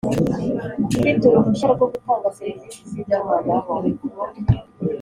Ufite 0.97 1.23
uruhushya 1.27 1.67
rwo 1.73 1.85
gutanga 1.93 2.35
serivisi 2.37 2.79
z 2.91 2.93
itumanaho 3.01 3.71